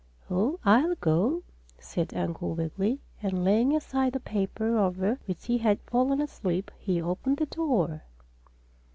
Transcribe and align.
"Oh, 0.31 0.59
I'll 0.65 0.95
go," 0.95 1.43
said 1.77 2.11
Uncle 2.15 2.55
Wiggily, 2.55 3.01
and 3.21 3.43
laying 3.45 3.75
aside 3.75 4.13
the 4.13 4.19
paper 4.19 4.75
over 4.79 5.19
which 5.27 5.45
he 5.45 5.59
had 5.59 5.79
fallen 5.81 6.19
asleep, 6.19 6.71
he 6.79 6.99
opened 6.99 7.37
the 7.37 7.45
door. 7.45 8.01